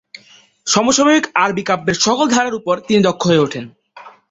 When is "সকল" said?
2.05-2.25